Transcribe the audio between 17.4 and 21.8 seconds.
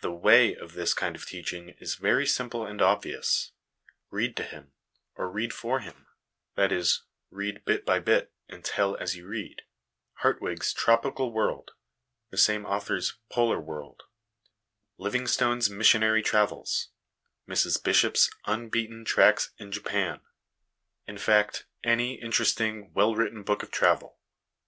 Mrs Bishop's Unbeaten Tracks in Japan^ in fact,